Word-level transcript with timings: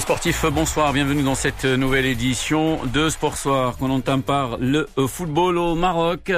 Sportifs, 0.00 0.44
bonsoir, 0.52 0.92
bienvenue 0.92 1.22
dans 1.22 1.34
cette 1.34 1.64
nouvelle 1.64 2.06
édition 2.06 2.78
de 2.86 3.08
Sport 3.08 3.36
Soir 3.36 3.76
qu'on 3.78 3.90
entame 3.90 4.22
par 4.22 4.58
le 4.58 4.86
football 5.06 5.58
au 5.58 5.74
Maroc 5.74 6.32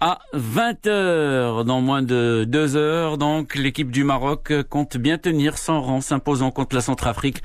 à 0.00 0.18
20h. 0.34 1.64
Dans 1.64 1.80
moins 1.80 2.02
de 2.02 2.44
deux 2.48 2.76
heures, 2.76 3.18
donc, 3.18 3.54
l'équipe 3.54 3.90
du 3.90 4.02
Maroc 4.02 4.52
compte 4.68 4.96
bien 4.96 5.18
tenir 5.18 5.58
son 5.58 5.80
rang, 5.80 6.00
s'imposant 6.00 6.50
contre 6.50 6.74
la 6.74 6.82
Centrafrique 6.82 7.42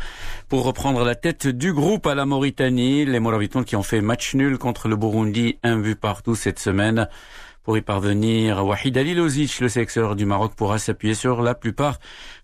pour 0.49 0.63
reprendre 0.63 1.03
la 1.03 1.15
tête 1.15 1.47
du 1.47 1.73
groupe 1.73 2.07
à 2.07 2.15
la 2.15 2.25
Mauritanie. 2.25 3.05
Les 3.05 3.19
Moravitons 3.19 3.63
qui 3.63 3.75
ont 3.75 3.83
fait 3.83 4.01
match 4.01 4.35
nul 4.35 4.57
contre 4.57 4.87
le 4.87 4.95
Burundi, 4.95 5.59
un 5.63 5.81
partout 5.93 6.35
cette 6.35 6.59
semaine. 6.59 7.07
Pour 7.65 7.77
y 7.77 7.81
parvenir, 7.81 8.63
Wahid 8.63 8.95
Ali 8.95 9.15
Lozic, 9.15 9.59
le 9.59 9.69
sélectionneur 9.69 10.15
du 10.15 10.27
Maroc, 10.27 10.53
pourra 10.55 10.77
s'appuyer 10.77 11.15
sur 11.15 11.41
la 11.41 11.55
plupart 11.55 11.97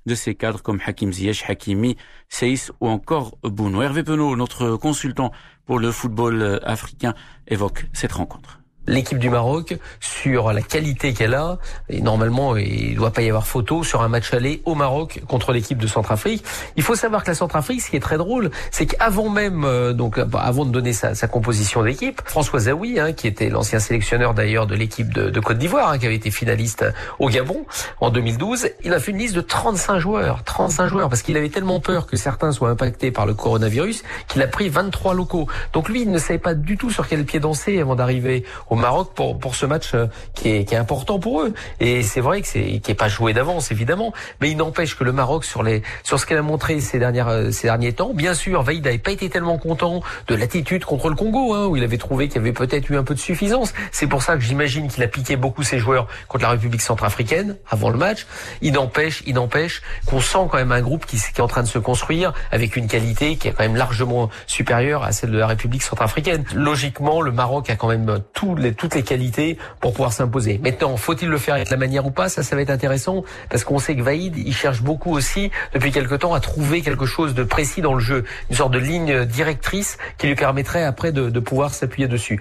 de 0.07 0.15
ses 0.15 0.33
cadres 0.33 0.63
comme 0.63 0.79
Hakim 0.83 1.13
Ziyech, 1.13 1.45
Hakimi, 1.47 1.95
Seis 2.27 2.71
ou 2.79 2.87
encore 2.87 3.37
Bounou. 3.43 3.83
Hervé 3.83 4.01
Penaud, 4.01 4.35
notre 4.35 4.77
consultant 4.77 5.31
pour 5.67 5.77
le 5.77 5.91
football 5.91 6.59
africain, 6.63 7.13
évoque 7.47 7.85
cette 7.93 8.13
rencontre 8.13 8.60
l'équipe 8.87 9.19
du 9.19 9.29
Maroc 9.29 9.77
sur 9.99 10.51
la 10.53 10.61
qualité 10.61 11.13
qu'elle 11.13 11.33
a. 11.33 11.57
Et 11.89 12.01
normalement, 12.01 12.55
il 12.57 12.91
ne 12.91 12.95
doit 12.95 13.11
pas 13.11 13.21
y 13.21 13.29
avoir 13.29 13.47
photo 13.47 13.83
sur 13.83 14.01
un 14.01 14.07
match 14.07 14.33
aller 14.33 14.61
au 14.65 14.75
Maroc 14.75 15.21
contre 15.27 15.53
l'équipe 15.53 15.77
de 15.77 15.87
Centrafrique. 15.87 16.43
Il 16.75 16.83
faut 16.83 16.95
savoir 16.95 17.23
que 17.23 17.29
la 17.29 17.35
Centrafrique, 17.35 17.81
ce 17.81 17.89
qui 17.89 17.95
est 17.95 18.01
très 18.01 18.17
drôle, 18.17 18.51
c'est 18.71 18.85
qu'avant 18.85 19.29
même, 19.29 19.63
euh, 19.65 19.93
donc 19.93 20.19
bah, 20.19 20.41
avant 20.43 20.65
de 20.65 20.71
donner 20.71 20.93
sa, 20.93 21.15
sa 21.15 21.27
composition 21.27 21.83
d'équipe, 21.83 22.21
François 22.25 22.59
Zawi, 22.59 22.99
hein, 22.99 23.13
qui 23.13 23.27
était 23.27 23.49
l'ancien 23.49 23.79
sélectionneur 23.79 24.33
d'ailleurs 24.33 24.67
de 24.67 24.75
l'équipe 24.75 25.13
de, 25.13 25.29
de, 25.29 25.39
Côte 25.39 25.57
d'Ivoire, 25.57 25.89
hein, 25.89 25.97
qui 25.97 26.05
avait 26.05 26.15
été 26.15 26.31
finaliste 26.31 26.85
au 27.19 27.29
Gabon 27.29 27.65
en 27.99 28.09
2012, 28.09 28.69
il 28.83 28.93
a 28.93 28.99
fait 28.99 29.11
une 29.11 29.17
liste 29.17 29.35
de 29.35 29.41
35 29.41 29.99
joueurs, 29.99 30.43
35 30.43 30.87
joueurs, 30.87 31.09
parce 31.09 31.21
qu'il 31.21 31.37
avait 31.37 31.49
tellement 31.49 31.79
peur 31.79 32.07
que 32.07 32.17
certains 32.17 32.51
soient 32.51 32.69
impactés 32.69 33.11
par 33.11 33.25
le 33.25 33.33
coronavirus 33.33 34.03
qu'il 34.27 34.41
a 34.41 34.47
pris 34.47 34.69
23 34.69 35.13
locaux. 35.13 35.47
Donc 35.73 35.89
lui, 35.89 36.01
il 36.01 36.11
ne 36.11 36.17
savait 36.17 36.39
pas 36.39 36.53
du 36.53 36.77
tout 36.77 36.89
sur 36.89 37.07
quel 37.07 37.25
pied 37.25 37.39
danser 37.39 37.79
avant 37.79 37.95
d'arriver 37.95 38.43
au 38.71 38.75
Maroc 38.75 39.11
pour, 39.13 39.37
pour 39.37 39.53
ce 39.55 39.65
match 39.65 39.93
euh, 39.93 40.07
qui 40.33 40.49
est, 40.49 40.63
qui 40.63 40.73
est 40.73 40.77
important 40.77 41.19
pour 41.19 41.41
eux. 41.41 41.53
Et 41.81 42.01
c'est 42.01 42.21
vrai 42.21 42.41
que 42.41 42.47
c'est 42.47 42.79
qui 42.79 42.89
est 42.89 42.95
pas 42.95 43.09
joué 43.09 43.33
d'avance 43.33 43.69
évidemment, 43.69 44.13
mais 44.39 44.49
il 44.49 44.57
n'empêche 44.57 44.97
que 44.97 45.03
le 45.03 45.11
Maroc 45.11 45.43
sur 45.43 45.61
les 45.61 45.83
sur 46.03 46.19
ce 46.19 46.25
qu'elle 46.25 46.37
a 46.37 46.41
montré 46.41 46.79
ces 46.79 46.97
dernières 46.97 47.27
euh, 47.27 47.51
ces 47.51 47.67
derniers 47.67 47.91
temps, 47.91 48.13
bien 48.13 48.33
sûr, 48.33 48.63
Vaïd 48.63 48.83
n'avait 48.83 48.97
pas 48.97 49.11
été 49.11 49.29
tellement 49.29 49.57
content 49.57 50.01
de 50.27 50.35
l'attitude 50.35 50.85
contre 50.85 51.09
le 51.09 51.15
Congo, 51.15 51.53
hein, 51.53 51.67
où 51.67 51.75
il 51.75 51.83
avait 51.83 51.97
trouvé 51.97 52.29
qu'il 52.29 52.37
y 52.37 52.39
avait 52.39 52.53
peut-être 52.53 52.89
eu 52.89 52.97
un 52.97 53.03
peu 53.03 53.13
de 53.13 53.19
suffisance. 53.19 53.73
C'est 53.91 54.07
pour 54.07 54.23
ça 54.23 54.35
que 54.35 54.41
j'imagine 54.41 54.87
qu'il 54.87 55.03
a 55.03 55.07
piqué 55.07 55.35
beaucoup 55.35 55.63
ses 55.63 55.77
joueurs 55.77 56.07
contre 56.29 56.43
la 56.45 56.51
République 56.51 56.81
centrafricaine 56.81 57.57
avant 57.69 57.89
le 57.89 57.97
match. 57.97 58.25
Il 58.61 58.73
n'empêche, 58.73 59.21
il 59.25 59.35
n'empêche 59.35 59.81
qu'on 60.05 60.21
sent 60.21 60.47
quand 60.49 60.57
même 60.57 60.71
un 60.71 60.81
groupe 60.81 61.05
qui, 61.05 61.17
qui 61.17 61.23
est 61.37 61.41
en 61.41 61.47
train 61.47 61.63
de 61.63 61.67
se 61.67 61.79
construire 61.79 62.31
avec 62.51 62.77
une 62.77 62.87
qualité 62.87 63.35
qui 63.35 63.49
est 63.49 63.51
quand 63.51 63.63
même 63.63 63.75
largement 63.75 64.29
supérieure 64.47 65.03
à 65.03 65.11
celle 65.11 65.31
de 65.31 65.37
la 65.37 65.47
République 65.47 65.83
centrafricaine. 65.83 66.45
Logiquement, 66.55 67.21
le 67.21 67.33
Maroc 67.33 67.69
a 67.69 67.75
quand 67.75 67.89
même 67.89 68.21
tous 68.33 68.55
les, 68.61 68.73
toutes 68.73 68.95
les 68.95 69.03
qualités 69.03 69.57
pour 69.79 69.91
pouvoir 69.91 70.13
s'imposer. 70.13 70.59
Maintenant, 70.63 70.95
faut-il 70.97 71.29
le 71.29 71.37
faire 71.37 71.55
avec 71.55 71.69
la 71.69 71.77
manière 71.77 72.05
ou 72.05 72.11
pas? 72.11 72.29
Ça, 72.29 72.43
ça 72.43 72.55
va 72.55 72.61
être 72.61 72.69
intéressant 72.69 73.23
parce 73.49 73.63
qu'on 73.63 73.79
sait 73.79 73.95
que 73.95 74.01
Vaïd, 74.01 74.37
il 74.37 74.55
cherche 74.55 74.81
beaucoup 74.81 75.11
aussi 75.11 75.51
depuis 75.73 75.91
quelque 75.91 76.15
temps 76.15 76.33
à 76.33 76.39
trouver 76.39 76.81
quelque 76.81 77.05
chose 77.05 77.33
de 77.33 77.43
précis 77.43 77.81
dans 77.81 77.93
le 77.93 77.99
jeu, 77.99 78.23
une 78.49 78.55
sorte 78.55 78.73
de 78.73 78.79
ligne 78.79 79.25
directrice 79.25 79.97
qui 80.17 80.27
lui 80.27 80.35
permettrait 80.35 80.83
après 80.83 81.11
de, 81.11 81.29
de 81.29 81.39
pouvoir 81.39 81.73
s'appuyer 81.73 82.07
dessus. 82.07 82.39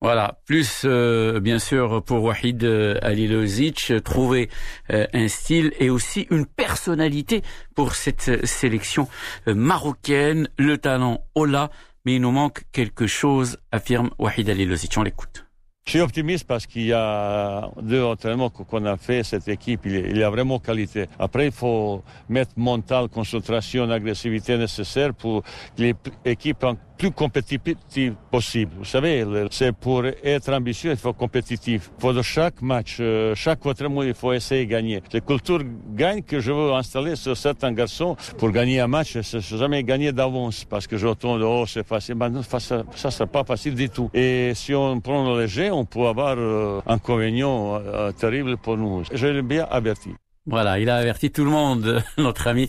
Voilà, 0.00 0.40
plus 0.46 0.82
euh, 0.84 1.38
bien 1.38 1.60
sûr 1.60 2.02
pour 2.02 2.24
Wahid 2.24 2.64
euh, 2.64 2.98
Alilozic, 3.02 3.92
trouver 4.02 4.50
euh, 4.90 5.06
un 5.12 5.28
style 5.28 5.72
et 5.78 5.90
aussi 5.90 6.26
une 6.30 6.44
personnalité 6.44 7.42
pour 7.76 7.94
cette 7.94 8.44
sélection 8.44 9.06
euh, 9.46 9.54
marocaine, 9.54 10.48
le 10.58 10.76
talent 10.76 11.24
Ola, 11.36 11.70
mais 12.04 12.16
il 12.16 12.20
nous 12.20 12.32
manque 12.32 12.64
quelque 12.72 13.06
chose, 13.06 13.58
affirme 13.70 14.10
Wahid 14.18 14.50
Alilozic. 14.50 14.92
On 14.98 15.04
l'écoute. 15.04 15.46
Je 15.84 15.90
suis 15.90 16.00
optimiste 16.00 16.46
parce 16.46 16.64
qu'il 16.66 16.84
y 16.84 16.92
a 16.92 17.68
deux 17.82 18.04
entraînements 18.04 18.50
qu'on 18.50 18.84
a 18.84 18.96
fait, 18.96 19.24
cette 19.24 19.48
équipe, 19.48 19.80
il 19.84 20.16
y 20.16 20.22
a 20.22 20.30
vraiment 20.30 20.60
qualité. 20.60 21.06
Après, 21.18 21.46
il 21.46 21.52
faut 21.52 22.04
mettre 22.28 22.52
mental, 22.56 23.08
concentration, 23.08 23.90
agressivité 23.90 24.56
nécessaire 24.56 25.12
pour 25.12 25.42
que 25.76 25.92
l'équipe 26.24 26.64
plus 27.02 27.10
compétitif 27.10 28.12
possible. 28.30 28.70
Vous 28.78 28.84
savez, 28.84 29.26
c'est 29.50 29.72
pour 29.72 30.04
être 30.06 30.52
ambitieux, 30.52 30.92
il 30.92 30.96
faut 30.96 31.12
compétitif. 31.12 31.90
Pour 31.98 32.14
chaque 32.22 32.62
match, 32.62 32.98
euh, 33.00 33.34
chaque 33.34 33.66
entraînement, 33.66 34.04
il 34.04 34.14
faut 34.14 34.32
essayer 34.32 34.66
de 34.66 34.70
gagner. 34.70 35.02
C'est 35.10 35.24
culture 35.24 35.62
gagne 35.96 36.22
que 36.22 36.38
je 36.38 36.52
veux 36.52 36.72
installer 36.72 37.16
sur 37.16 37.36
certains 37.36 37.72
garçons 37.72 38.14
pour 38.38 38.52
gagner 38.52 38.78
un 38.78 38.86
match. 38.86 39.18
C'est 39.20 39.40
jamais 39.40 39.82
gagné 39.82 40.12
d'avance 40.12 40.64
parce 40.64 40.86
que 40.86 40.96
j'entends, 40.96 41.40
oh, 41.40 41.66
c'est 41.66 41.84
facile. 41.84 42.14
Ben, 42.14 42.40
ça, 42.44 42.84
ça 42.94 43.10
c'est 43.10 43.26
pas 43.26 43.42
facile 43.42 43.74
du 43.74 43.88
tout. 43.90 44.08
Et 44.14 44.52
si 44.54 44.72
on 44.72 45.00
prend 45.00 45.34
le 45.34 45.42
léger, 45.42 45.72
on 45.72 45.84
peut 45.84 46.06
avoir 46.06 46.36
euh, 46.38 46.80
un 46.86 46.94
inconvénient 46.94 47.80
euh, 47.84 48.12
terrible 48.12 48.56
pour 48.58 48.76
nous. 48.76 49.02
Je 49.12 49.26
l'ai 49.26 49.42
bien 49.42 49.66
averti. 49.68 50.10
Voilà, 50.46 50.80
il 50.80 50.90
a 50.90 50.96
averti 50.96 51.30
tout 51.30 51.44
le 51.44 51.50
monde, 51.50 52.02
notre 52.18 52.48
ami 52.48 52.68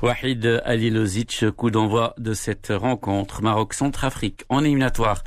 Wahid 0.00 0.62
Alilozic, 0.64 1.44
coup 1.54 1.70
d'envoi 1.70 2.14
de 2.16 2.32
cette 2.32 2.72
rencontre 2.74 3.42
Maroc-Centrafrique 3.42 4.44
en 4.48 4.64
éliminatoire 4.64 5.22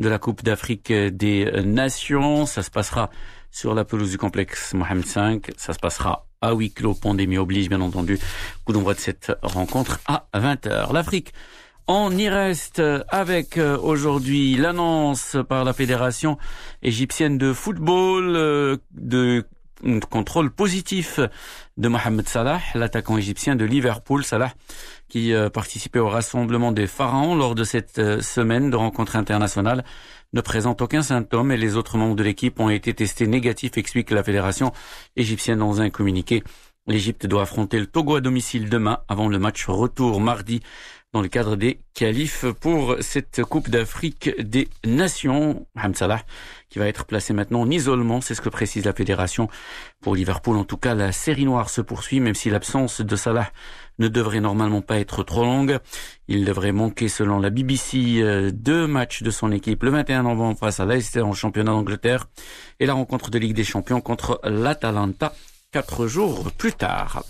de 0.00 0.08
la 0.08 0.18
Coupe 0.18 0.42
d'Afrique 0.42 0.92
des 0.92 1.48
Nations. 1.64 2.44
Ça 2.44 2.64
se 2.64 2.70
passera 2.72 3.10
sur 3.52 3.76
la 3.76 3.84
pelouse 3.84 4.10
du 4.10 4.18
complexe 4.18 4.74
Mohamed 4.74 5.04
V. 5.04 5.40
Ça 5.56 5.72
se 5.74 5.78
passera 5.78 6.26
à 6.40 6.54
huis 6.54 6.72
clos, 6.72 6.94
pandémie 6.94 7.38
oblige, 7.38 7.68
bien 7.68 7.82
entendu. 7.82 8.18
Coup 8.64 8.72
d'envoi 8.72 8.94
de 8.94 9.00
cette 9.00 9.32
rencontre 9.42 10.00
à 10.06 10.26
20h. 10.34 10.92
L'Afrique 10.92 11.32
on 11.90 12.10
y 12.10 12.28
reste 12.28 12.82
avec 13.08 13.56
euh, 13.56 13.78
aujourd'hui 13.78 14.56
l'annonce 14.56 15.38
par 15.48 15.64
la 15.64 15.72
Fédération 15.72 16.36
égyptienne 16.82 17.38
de 17.38 17.54
football 17.54 18.36
euh, 18.36 18.76
de 18.90 19.46
contrôle 20.10 20.50
positif 20.50 21.20
de 21.76 21.88
Mohamed 21.88 22.28
Salah, 22.28 22.60
l'attaquant 22.74 23.16
égyptien 23.16 23.56
de 23.56 23.64
Liverpool, 23.64 24.24
Salah, 24.24 24.52
qui 25.08 25.32
euh, 25.32 25.48
participait 25.50 26.00
au 26.00 26.08
rassemblement 26.08 26.72
des 26.72 26.86
pharaons 26.86 27.34
lors 27.34 27.54
de 27.54 27.64
cette 27.64 27.98
euh, 27.98 28.20
semaine 28.20 28.70
de 28.70 28.76
rencontre 28.76 29.16
internationale, 29.16 29.84
ne 30.32 30.40
présente 30.40 30.82
aucun 30.82 31.02
symptôme 31.02 31.52
et 31.52 31.56
les 31.56 31.76
autres 31.76 31.96
membres 31.96 32.16
de 32.16 32.22
l'équipe 32.22 32.60
ont 32.60 32.68
été 32.68 32.92
testés 32.92 33.26
négatifs, 33.26 33.78
explique 33.78 34.10
la 34.10 34.22
fédération 34.22 34.72
égyptienne 35.16 35.60
dans 35.60 35.80
un 35.80 35.90
communiqué. 35.90 36.42
L'Égypte 36.88 37.26
doit 37.26 37.42
affronter 37.42 37.78
le 37.78 37.86
Togo 37.86 38.16
à 38.16 38.22
domicile 38.22 38.70
demain 38.70 39.00
avant 39.08 39.28
le 39.28 39.38
match 39.38 39.66
retour 39.66 40.22
mardi 40.22 40.62
dans 41.12 41.20
le 41.20 41.28
cadre 41.28 41.54
des 41.54 41.80
qualifs 41.92 42.46
pour 42.60 42.96
cette 43.00 43.42
Coupe 43.44 43.68
d'Afrique 43.68 44.30
des 44.40 44.70
Nations. 44.86 45.66
Mohamed 45.74 45.96
Salah 45.96 46.22
qui 46.70 46.78
va 46.78 46.86
être 46.86 47.04
placé 47.04 47.34
maintenant 47.34 47.60
en 47.60 47.70
isolement, 47.70 48.22
c'est 48.22 48.34
ce 48.34 48.40
que 48.40 48.48
précise 48.48 48.86
la 48.86 48.94
fédération. 48.94 49.48
Pour 50.00 50.14
Liverpool, 50.14 50.56
en 50.56 50.64
tout 50.64 50.78
cas, 50.78 50.94
la 50.94 51.12
série 51.12 51.44
noire 51.44 51.68
se 51.68 51.82
poursuit, 51.82 52.20
même 52.20 52.34
si 52.34 52.48
l'absence 52.48 53.02
de 53.02 53.16
Salah 53.16 53.50
ne 53.98 54.08
devrait 54.08 54.40
normalement 54.40 54.80
pas 54.80 54.98
être 54.98 55.22
trop 55.24 55.44
longue. 55.44 55.78
Il 56.26 56.46
devrait 56.46 56.72
manquer, 56.72 57.08
selon 57.08 57.38
la 57.38 57.50
BBC, 57.50 58.22
euh, 58.22 58.50
deux 58.50 58.86
matchs 58.86 59.22
de 59.22 59.30
son 59.30 59.52
équipe 59.52 59.82
le 59.82 59.90
21 59.90 60.22
novembre 60.22 60.58
face 60.58 60.80
à 60.80 60.86
Leicester 60.86 61.20
en 61.20 61.34
championnat 61.34 61.72
d'Angleterre 61.72 62.28
et 62.80 62.86
la 62.86 62.94
rencontre 62.94 63.30
de 63.30 63.38
Ligue 63.38 63.54
des 63.54 63.64
Champions 63.64 64.00
contre 64.00 64.40
l'Atalanta 64.44 65.34
quatre 65.72 66.06
jours 66.06 66.50
plus 66.52 66.72
tard. 66.72 67.22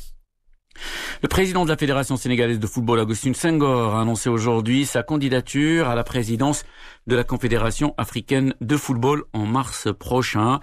Le 1.22 1.28
président 1.28 1.64
de 1.64 1.70
la 1.70 1.76
Fédération 1.76 2.16
sénégalaise 2.16 2.60
de 2.60 2.66
football, 2.68 3.00
Agustin 3.00 3.32
Senghor, 3.34 3.96
a 3.96 4.02
annoncé 4.02 4.28
aujourd'hui 4.28 4.86
sa 4.86 5.02
candidature 5.02 5.88
à 5.88 5.96
la 5.96 6.04
présidence 6.04 6.64
de 7.08 7.16
la 7.16 7.24
Confédération 7.24 7.94
africaine 7.98 8.54
de 8.60 8.76
football 8.76 9.24
en 9.32 9.44
mars 9.44 9.88
prochain. 9.98 10.60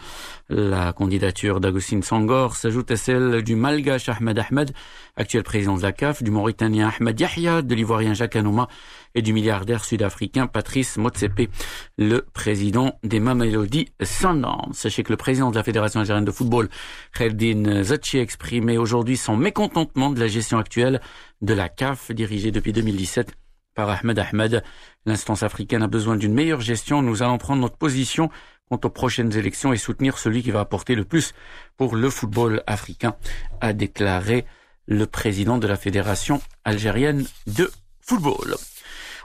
La 0.47 0.93
candidature 0.93 1.59
d'Agustin 1.59 2.01
Senghor 2.01 2.55
s'ajoute 2.55 2.91
à 2.91 2.95
celle 2.95 3.41
du 3.41 3.55
Malgache 3.55 4.07
Ahmed 4.07 4.39
Ahmed, 4.39 4.71
actuel 5.17 5.43
président 5.43 5.75
de 5.75 5.81
la 5.81 5.91
CAF, 5.91 6.23
du 6.23 6.31
Mauritanien 6.31 6.93
Ahmed 6.97 7.19
Yahya, 7.19 7.61
de 7.61 7.75
l'Ivoirien 7.75 8.13
Jacques 8.13 8.37
Anouma 8.37 8.69
et 9.15 9.21
du 9.21 9.33
milliardaire 9.33 9.83
sud-africain 9.83 10.45
Patrice 10.47 10.97
Motsepe, 10.97 11.49
le 11.97 12.21
président 12.33 12.99
des 13.03 13.19
Mamelody 13.19 13.87
Sundowns. 14.03 14.73
Sachez 14.73 15.03
que 15.03 15.11
le 15.11 15.17
président 15.17 15.49
de 15.49 15.55
la 15.55 15.63
Fédération 15.63 16.01
algérienne 16.01 16.25
de 16.25 16.31
football, 16.31 16.69
Khaldin 17.13 17.81
Zachi, 17.83 18.19
a 18.19 18.21
exprimé 18.21 18.77
aujourd'hui 18.77 19.17
son 19.17 19.37
mécontentement 19.37 20.11
de 20.11 20.19
la 20.19 20.27
gestion 20.27 20.57
actuelle 20.57 21.01
de 21.41 21.53
la 21.53 21.69
CAF, 21.69 22.11
dirigée 22.11 22.51
depuis 22.51 22.73
2017 22.73 23.31
par 23.73 23.89
Ahmed 23.89 24.19
Ahmed. 24.19 24.63
L'instance 25.05 25.43
africaine 25.43 25.83
a 25.83 25.87
besoin 25.87 26.15
d'une 26.15 26.33
meilleure 26.33 26.61
gestion. 26.61 27.01
Nous 27.01 27.23
allons 27.23 27.37
prendre 27.37 27.61
notre 27.61 27.77
position 27.77 28.29
quant 28.69 28.79
aux 28.83 28.89
prochaines 28.89 29.37
élections 29.37 29.73
et 29.73 29.77
soutenir 29.77 30.17
celui 30.17 30.41
qui 30.43 30.51
va 30.51 30.61
apporter 30.61 30.95
le 30.95 31.05
plus 31.05 31.33
pour 31.77 31.95
le 31.95 32.09
football 32.09 32.63
africain, 32.65 33.15
a 33.61 33.73
déclaré 33.73 34.45
le 34.87 35.05
président 35.05 35.57
de 35.57 35.67
la 35.67 35.75
Fédération 35.75 36.41
algérienne 36.63 37.25
de 37.47 37.71
football. 38.01 38.55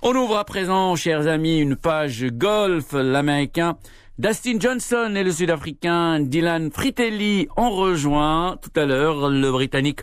On 0.02 0.14
ouvre 0.14 0.38
à 0.38 0.44
présent, 0.44 0.96
chers 0.96 1.26
amis, 1.26 1.58
une 1.58 1.76
page 1.76 2.24
golf. 2.24 2.94
L'Américain 2.94 3.76
Dustin 4.18 4.58
Johnson 4.58 5.12
et 5.14 5.22
le 5.22 5.30
Sud-Africain 5.30 6.20
Dylan 6.20 6.70
Fritelli 6.70 7.48
ont 7.58 7.68
rejoint 7.68 8.56
tout 8.62 8.72
à 8.80 8.86
l'heure 8.86 9.28
le 9.28 9.50
Britannique 9.50 10.00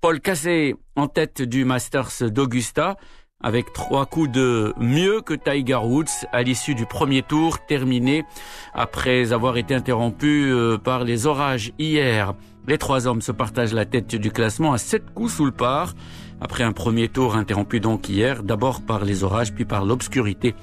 Paul 0.00 0.20
Cassé 0.20 0.76
en 0.94 1.08
tête 1.08 1.42
du 1.42 1.64
Masters 1.64 2.30
d'Augusta. 2.30 2.96
avec 3.40 3.72
trois 3.72 4.06
coups 4.06 4.30
de 4.30 4.72
mieux 4.78 5.20
que 5.20 5.34
Tiger 5.34 5.80
Woods 5.82 6.28
à 6.30 6.44
l'issue 6.44 6.76
du 6.76 6.86
premier 6.86 7.22
tour 7.22 7.58
terminé 7.66 8.24
après 8.72 9.32
avoir 9.32 9.56
été 9.56 9.74
interrompu 9.74 10.52
euh, 10.52 10.78
par 10.78 11.02
les 11.02 11.26
orages 11.26 11.72
hier. 11.80 12.34
Les 12.68 12.78
trois 12.78 13.08
hommes 13.08 13.22
se 13.22 13.32
partagent 13.32 13.74
la 13.74 13.86
tête 13.86 14.14
du 14.14 14.30
classement 14.30 14.72
à 14.72 14.78
sept 14.78 15.12
coups 15.12 15.34
sous 15.34 15.44
le 15.44 15.50
par 15.50 15.94
après 16.42 16.64
un 16.64 16.72
premier 16.72 17.08
tour 17.08 17.36
interrompu 17.36 17.78
donc 17.78 18.08
hier, 18.08 18.42
d'abord 18.42 18.82
par 18.82 19.04
les 19.04 19.22
orages 19.22 19.52
puis 19.52 19.64
par 19.64 19.84
l'obscurité, 19.84 20.54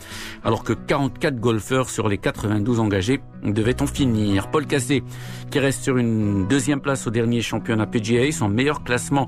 alors 0.44 0.64
que 0.64 0.74
44 0.74 1.40
golfeurs 1.40 1.90
sur 1.90 2.10
les 2.10 2.18
92 2.18 2.80
engagés 2.80 3.22
devaient 3.44 3.82
en 3.82 3.88
finir. 3.88 4.52
Paul 4.52 4.68
Cassé, 4.68 5.04
qui 5.50 5.60
reste 5.60 5.84
sur 5.84 5.98
une 5.98 6.48
deuxième 6.48 6.82
place 6.82 7.08
au 7.08 7.12
dernier 7.12 7.42
championnat 7.42 7.88
PGA, 7.88 8.32
son 8.32 8.50
meilleur 8.50 8.84
classement 8.84 9.28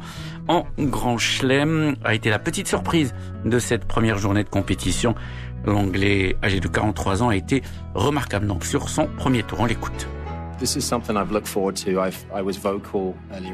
en 0.50 0.66
Grand 0.78 1.18
Chelem, 1.18 1.96
a 2.04 2.14
été 2.14 2.30
la 2.30 2.40
petite 2.40 2.68
surprise 2.68 3.16
de 3.46 3.58
cette 3.58 3.86
première 3.86 4.18
journée 4.18 4.44
de 4.44 4.50
compétition. 4.50 5.16
L'anglais 5.66 6.36
âgé 6.44 6.60
de 6.60 6.68
43 6.68 7.24
ans 7.24 7.30
a 7.30 7.36
été 7.36 7.62
remarquable 7.94 8.48
donc 8.48 8.66
sur 8.66 8.90
son 8.90 9.08
premier 9.08 9.44
tour. 9.44 9.60
On 9.62 9.66
l'écoute. 9.66 10.08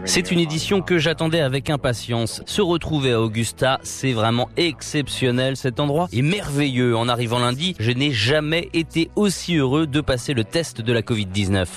C'est 0.06 0.32
une 0.32 0.40
édition 0.40 0.82
que 0.82 0.98
j'attendais 0.98 1.42
avec 1.42 1.70
impatience. 1.70 2.42
Se 2.46 2.62
retrouver 2.62 3.14
à 3.14 3.22
Augusta, 3.22 3.80
c'est 3.84 4.14
vraiment 4.14 4.50
exceptionnel. 4.58 5.58
Cet 5.58 5.80
endroit 5.80 6.08
est 6.12 6.22
merveilleux. 6.22 6.96
En 6.96 7.08
arrivant 7.08 7.40
lundi, 7.40 7.76
je 7.80 7.92
n'ai 7.92 8.12
jamais 8.12 8.70
été 8.74 9.10
aussi 9.16 9.58
heureux 9.58 9.88
de 9.88 10.02
passer 10.02 10.34
le 10.34 10.44
test 10.44 10.82
de 10.82 10.94
la 10.94 11.02
Covid-19. 11.02 11.68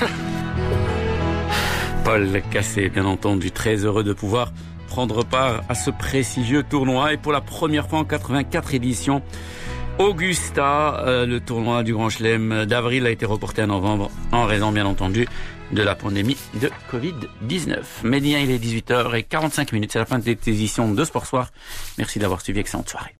Paul 2.04 2.40
Cassé, 2.50 2.88
bien 2.88 3.04
entendu, 3.04 3.50
très 3.50 3.84
heureux 3.84 4.04
de 4.04 4.12
pouvoir 4.12 4.52
prendre 4.86 5.24
part 5.24 5.62
à 5.68 5.74
ce 5.74 5.90
prestigieux 5.90 6.62
tournoi 6.62 7.12
et 7.12 7.16
pour 7.16 7.32
la 7.32 7.40
première 7.40 7.88
fois 7.88 7.98
en 7.98 8.04
84 8.04 8.74
éditions, 8.74 9.22
Augusta, 9.98 11.00
euh, 11.06 11.24
le 11.24 11.40
tournoi 11.40 11.82
du 11.82 11.94
Grand 11.94 12.10
Chelem 12.10 12.66
d'avril 12.66 13.06
a 13.06 13.10
été 13.10 13.24
reporté 13.24 13.62
à 13.62 13.66
novembre 13.66 14.10
en 14.30 14.44
raison 14.44 14.70
bien 14.70 14.84
entendu 14.84 15.26
de 15.72 15.82
la 15.82 15.94
pandémie 15.94 16.36
de 16.60 16.70
Covid-19. 16.92 17.78
Médien, 18.04 18.40
il 18.40 18.50
est 18.50 18.58
18h45 18.58 19.72
minutes, 19.72 19.92
c'est 19.92 19.98
la 19.98 20.04
fin 20.04 20.18
de 20.18 20.24
cette 20.24 20.46
édition 20.48 20.92
de 20.92 21.04
Sport 21.04 21.24
Soir. 21.24 21.50
Merci 21.96 22.18
d'avoir 22.18 22.42
suivi, 22.42 22.60
excellente 22.60 22.90
soirée. 22.90 23.14